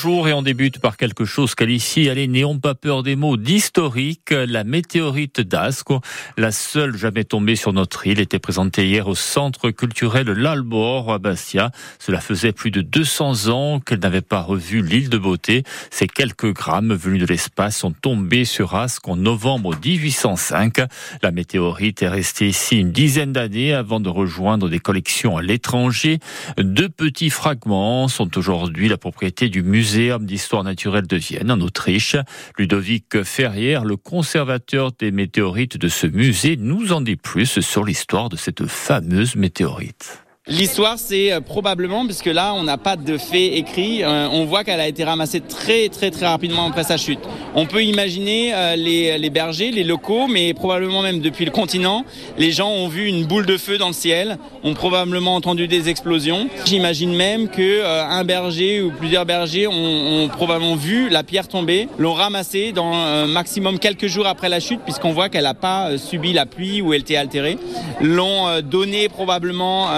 [0.00, 4.30] Bonjour et on débute par quelque chose qu'ici, allez, n'ayons pas peur des mots d'historique.
[4.30, 6.02] La météorite d'Asco,
[6.36, 11.18] la seule jamais tombée sur notre île, était présentée hier au centre culturel L'Albor à
[11.18, 11.72] Bastia.
[11.98, 15.64] Cela faisait plus de 200 ans qu'elle n'avait pas revu l'île de beauté.
[15.90, 20.76] Ces quelques grammes venus de l'espace sont tombés sur Asco en novembre 1805.
[21.24, 26.20] La météorite est restée ici une dizaine d'années avant de rejoindre des collections à l'étranger.
[26.56, 32.14] Deux petits fragments sont aujourd'hui la propriété du D'histoire naturelle de Vienne, en Autriche.
[32.58, 38.28] Ludovic Ferrière, le conservateur des météorites de ce musée, nous en dit plus sur l'histoire
[38.28, 40.22] de cette fameuse météorite.
[40.46, 44.64] L'histoire, c'est euh, probablement, puisque là, on n'a pas de fait écrit, euh, on voit
[44.64, 47.18] qu'elle a été ramassée très très très rapidement après sa chute.
[47.54, 52.04] On peut imaginer euh, les, bergers, les locaux, mais probablement même depuis le continent,
[52.38, 55.88] les gens ont vu une boule de feu dans le ciel, ont probablement entendu des
[55.88, 56.48] explosions.
[56.64, 62.14] J'imagine même que un berger ou plusieurs bergers ont, probablement vu la pierre tomber, l'ont
[62.14, 66.46] ramassée dans maximum quelques jours après la chute, puisqu'on voit qu'elle n'a pas subi la
[66.46, 67.58] pluie ou elle était altérée,
[68.00, 69.88] l'ont donnée probablement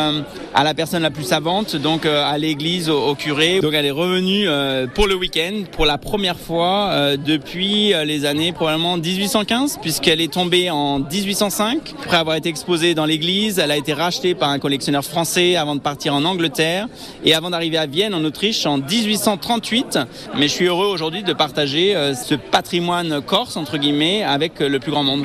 [0.54, 3.60] à la personne la plus savante, donc euh, à l'église, au, curé.
[3.60, 8.26] Donc elle est revenue euh, pour le week-end pour la première fois euh, depuis les
[8.26, 11.94] années probablement 1815, puisqu'elle est tombée en 1805.
[11.98, 15.74] Après avoir été exposée dans l'église, elle a été rachetée par un collectionneur français avant
[15.74, 16.86] de partir en Angleterre
[17.24, 19.98] et avant d'arriver à Vienne en Autriche en 1838.
[20.36, 24.90] Mais je suis heureux aujourd'hui de partager ce patrimoine corse entre guillemets avec le plus
[24.90, 25.24] grand monde.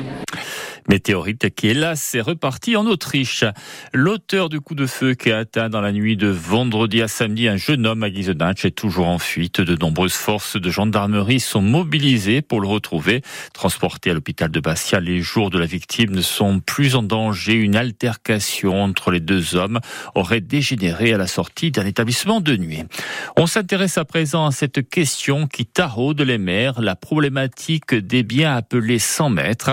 [0.88, 3.44] Météorite qui, hélas, est reparti en Autriche.
[3.92, 7.48] L'auteur du coup de feu qui a atteint dans la nuit de vendredi à samedi
[7.48, 9.60] un jeune homme à Guisenach est toujours en fuite.
[9.60, 13.22] De nombreuses forces de gendarmerie sont mobilisées pour le retrouver.
[13.52, 17.54] Transporté à l'hôpital de Bastia, les jours de la victime ne sont plus en danger.
[17.54, 19.80] Une altercation entre les deux hommes
[20.14, 22.84] aurait dégénéré à la sortie d'un établissement de nuit.
[23.36, 28.54] On s'intéresse à présent à cette question qui taraude les maires, la problématique des biens
[28.54, 29.70] appelés 100 mètres,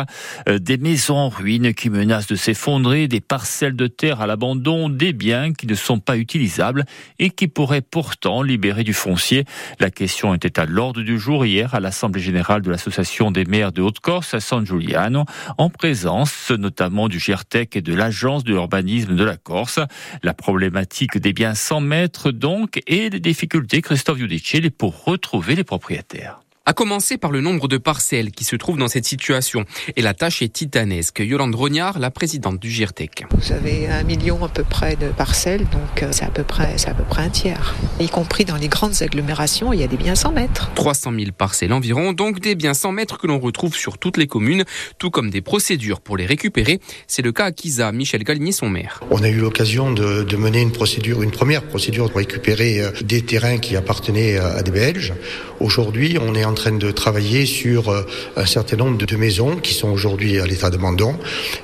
[0.50, 4.90] euh, des maisons en ruine qui menacent de s'effondrer, des parcelles de terre à l'abandon,
[4.90, 6.86] des biens qui ne sont pas utilisables
[7.20, 9.46] et qui pourraient pourtant libérer du foncier.
[9.80, 13.72] La question était à l'ordre du jour hier à l'Assemblée générale de l'Association des maires
[13.72, 15.26] de Haute-Corse à San Giuliano,
[15.58, 19.80] en présence notamment du GERTEC et de l'Agence de l'urbanisme de la Corse.
[20.22, 25.64] La problématique des biens sans maître donc et les difficultés, Christophe Giudicelli, pour retrouver les
[25.64, 26.43] propriétaires.
[26.66, 29.66] A commencer par le nombre de parcelles qui se trouvent dans cette situation.
[29.98, 31.20] Et la tâche est titanesque.
[31.20, 33.26] Yolande Rognard, la présidente du GIRTEC.
[33.32, 36.78] Vous avez un million à peu près de parcelles, donc euh, c'est à peu près,
[36.78, 37.76] c'est à peu près un tiers.
[38.00, 40.72] Y compris dans les grandes agglomérations, il y a des biens 100 mètres.
[40.76, 44.28] 300 000 parcelles environ, donc des biens 100 mètres que l'on retrouve sur toutes les
[44.28, 44.64] communes,
[45.00, 46.80] tout comme des procédures pour les récupérer.
[47.08, 49.02] C'est le cas à Kisa, Michel Galigny, son maire.
[49.12, 52.92] On a eu l'occasion de, de mener une procédure, une première procédure pour récupérer euh,
[53.04, 55.14] des terrains qui appartenaient à des Belges.
[55.60, 58.06] Aujourd'hui, on est en train de travailler sur euh,
[58.36, 61.16] un certain nombre de maisons qui sont aujourd'hui à l'état d'abandon.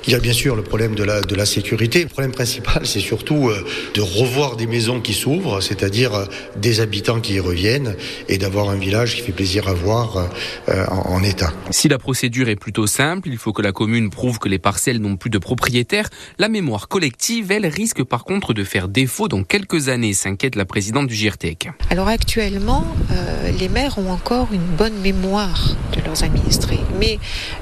[0.06, 2.02] Il y a bien sûr le problème de la, de la sécurité.
[2.02, 3.64] Le problème principal, c'est surtout euh,
[3.94, 6.24] de revoir des maisons qui s'ouvrent, c'est-à-dire euh,
[6.56, 7.94] des habitants qui y reviennent
[8.28, 10.30] et d'avoir un village qui fait plaisir à voir
[10.68, 11.52] en, en état.
[11.70, 15.00] Si la procédure est plutôt simple, il faut que la commune prouve que les parcelles
[15.00, 16.08] n'ont plus de propriétaires.
[16.38, 20.64] La mémoire collective, elle, risque par contre de faire défaut dans quelques années, s'inquiète la
[20.64, 21.70] présidente du GIRTEC.
[21.90, 26.80] Alors actuellement, euh, les maires ont encore une bonne mémoire de leurs administrés.
[26.98, 27.18] Mais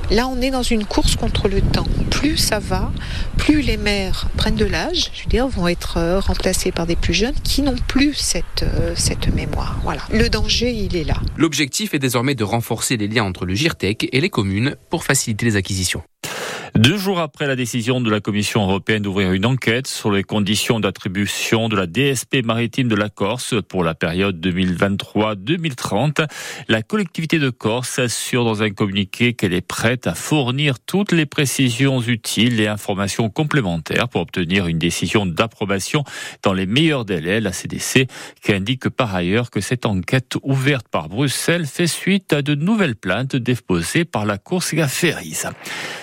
[0.08, 1.88] là, on est dans une course contre le temps.
[2.10, 2.92] Plus ça va,
[3.36, 7.14] plus les maires prennent de l'âge, je veux vont être euh, remplacés par des plus
[7.14, 9.80] jeunes qui n'ont plus cette, euh, cette mémoire.
[9.82, 10.02] Voilà.
[10.12, 11.16] Le danger, il est là.
[11.36, 15.44] L'objectif est désormais de renforcer les liens entre le GIRTEC et les communes pour faciliter
[15.44, 16.04] les acquisitions.
[16.74, 20.80] Deux jours après la décision de la Commission européenne d'ouvrir une enquête sur les conditions
[20.80, 26.26] d'attribution de la DSP maritime de la Corse pour la période 2023-2030,
[26.68, 31.26] la collectivité de Corse assure dans un communiqué qu'elle est prête à fournir toutes les
[31.26, 36.04] précisions utiles et informations complémentaires pour obtenir une décision d'approbation
[36.42, 37.40] dans les meilleurs délais.
[37.40, 38.06] La CDC
[38.42, 42.96] qui indique par ailleurs que cette enquête ouverte par Bruxelles fait suite à de nouvelles
[42.96, 45.44] plaintes déposées par la Cour Ferris.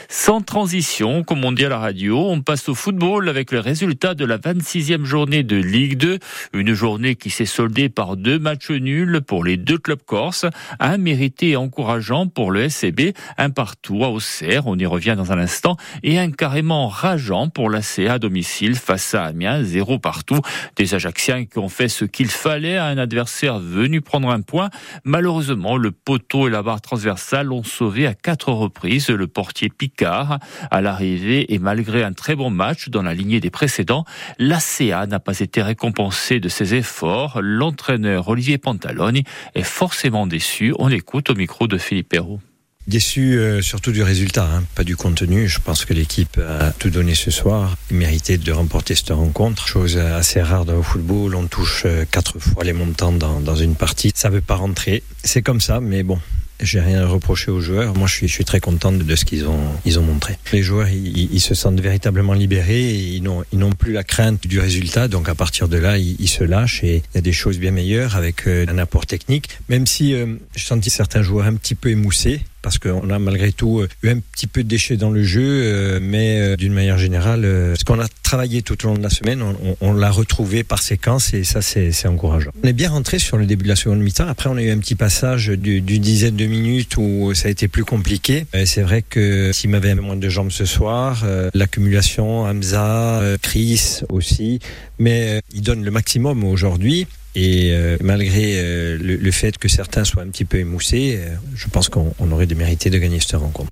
[0.07, 4.13] Sans transition, comme on dit à la radio, on passe au football avec le résultat
[4.13, 6.17] de la 26e journée de Ligue 2.
[6.53, 10.45] Une journée qui s'est soldée par deux matchs nuls pour les deux clubs corses.
[10.79, 15.33] Un mérité et encourageant pour le SCB, un partout à Auxerre, on y revient dans
[15.33, 19.99] un instant, et un carrément rageant pour la CA à domicile face à Amiens, zéro
[19.99, 20.39] partout.
[20.77, 24.69] Des Ajacciens qui ont fait ce qu'il fallait à un adversaire venu prendre un point.
[25.03, 30.39] Malheureusement, le poteau et la barre transversale ont sauvé à quatre reprises le portier Picard.
[30.71, 34.05] À l'arrivée et malgré un très bon match dans la lignée des précédents,
[34.39, 37.39] l'ACA n'a pas été récompensé de ses efforts.
[37.41, 40.73] L'entraîneur Olivier Pantaloni est forcément déçu.
[40.79, 42.39] On écoute au micro de Philippe Perrault.
[42.87, 45.47] Déçu euh, surtout du résultat, hein, pas du contenu.
[45.47, 47.75] Je pense que l'équipe a tout donné ce soir.
[47.89, 49.67] Il méritait de remporter cette rencontre.
[49.67, 51.33] Chose assez rare dans le football.
[51.33, 54.11] On touche euh, quatre fois les montants dans une partie.
[54.13, 55.01] Ça ne veut pas rentrer.
[55.23, 56.19] C'est comme ça, mais bon,
[56.61, 57.95] j'ai rien à reprocher aux joueurs.
[57.95, 60.37] Moi, je suis, je suis très content de ce qu'ils ont, ils ont montré.
[60.53, 64.03] Les joueurs, ils, ils, se sentent véritablement libérés et ils n'ont, ils n'ont plus la
[64.03, 65.07] crainte du résultat.
[65.07, 67.71] Donc, à partir de là, ils, se lâchent et il y a des choses bien
[67.71, 69.49] meilleures avec euh, un apport technique.
[69.69, 73.51] Même si euh, j'ai senti certains joueurs un petit peu émoussés parce qu'on a malgré
[73.51, 76.73] tout euh, eu un petit peu de déchets dans le jeu, euh, mais euh, d'une
[76.73, 79.43] manière générale, ce qu'on a travaillé tout au long de la semaine,
[79.81, 82.49] on, l'a retrouvé par séquence et ça, c'est encourageant.
[82.63, 84.27] On est bien rentré sur le début de la seconde mi-temps.
[84.27, 87.67] Après, on a eu un petit passage d'une dizaine de minutes où ça a été
[87.67, 88.47] plus compliqué.
[88.65, 91.23] C'est vrai que s'il m'avait moins de jambes ce soir,
[91.53, 94.59] l'accumulation, Hamza, Chris aussi,
[94.97, 97.05] mais il donne le maximum aujourd'hui.
[97.35, 101.67] Et euh, malgré euh, le, fait que certains soient un petit peu émoussés, euh, je
[101.67, 103.69] pense qu'on aurait mérité de gagner cette rencontre.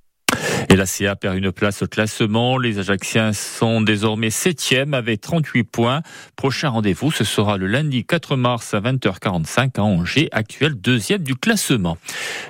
[0.74, 2.58] Et la CA perd une place au classement.
[2.58, 6.02] Les Ajacciens sont désormais septième avec 38 points.
[6.36, 11.36] Prochain rendez-vous, ce sera le lundi 4 mars à 20h45 à Angers, actuel deuxième du
[11.36, 12.00] classement.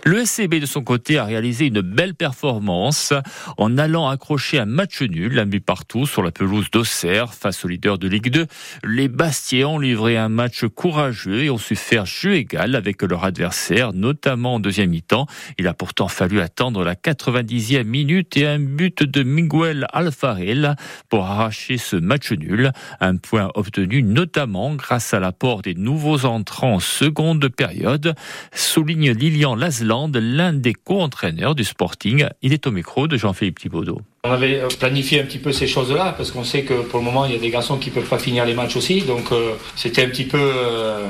[0.06, 3.12] Le SCB de son côté a réalisé une belle performance
[3.58, 7.68] en allant accrocher un match nul, un but partout sur la pelouse d'Auxerre face au
[7.68, 8.48] leader de Ligue 2.
[8.86, 13.26] Les Bastiens ont livré un match courageux et ont su faire jeu égal avec leur
[13.26, 15.28] adversaire, notamment en deuxième mi-temps.
[15.60, 20.76] Il a pourtant fallu attendre la 90e minute et un but de Miguel Alfarel
[21.10, 22.72] pour arracher ce match nul.
[23.00, 28.16] Un point obtenu notamment grâce à l'apport des nouveaux entrants en seconde période,
[28.54, 32.28] souligne Lilian Lasland, l'un des co-entraîneurs du Sporting.
[32.42, 34.02] Il est au micro de Jean-Philippe Thibaudot.
[34.26, 37.26] On avait planifié un petit peu ces choses-là parce qu'on sait que pour le moment
[37.26, 40.06] il y a des garçons qui peuvent pas finir les matchs aussi, donc euh, c'était
[40.06, 41.06] un petit peu euh,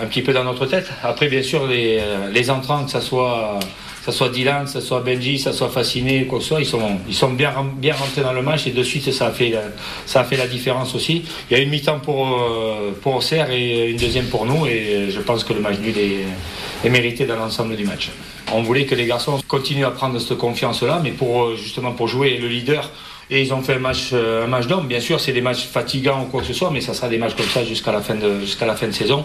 [0.00, 0.88] un petit peu dans notre tête.
[1.02, 3.58] Après bien sûr les, euh, les entrants que ça soit
[4.04, 6.98] ce soit Dylan, ce soit Benji, ce soit Fasciné, quoi que ce soit, ils sont,
[7.08, 9.62] ils sont bien, bien rentrés dans le match et de suite ça a fait la,
[10.04, 11.24] ça a fait la différence aussi.
[11.50, 15.08] Il y a une mi-temps pour, euh, pour Auxerre et une deuxième pour nous et
[15.10, 18.10] je pense que le match nul est mérité dans l'ensemble du match.
[18.56, 22.06] On voulait que les garçons continuent à prendre cette confiance-là, mais pour euh, justement pour
[22.06, 22.88] jouer le leader.
[23.30, 24.86] Et ils ont fait un match, euh, un match d'homme.
[24.86, 27.18] Bien sûr, c'est des matchs fatigants ou quoi que ce soit, mais ça sera des
[27.18, 29.24] matchs comme ça jusqu'à la fin de, jusqu'à la fin de saison.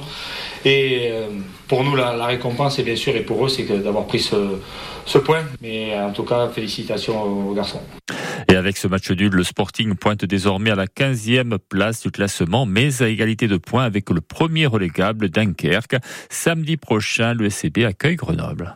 [0.65, 1.11] Et
[1.67, 4.35] pour nous, la, récompense, et bien sûr, et pour eux, c'est d'avoir pris ce,
[5.05, 5.43] ce point.
[5.61, 7.81] Mais en tout cas, félicitations aux garçons.
[8.51, 12.65] Et avec ce match nul, le Sporting pointe désormais à la 15e place du classement,
[12.65, 15.97] mais à égalité de points avec le premier relégable Dunkerque.
[16.29, 18.75] Samedi prochain, le SCB accueille Grenoble.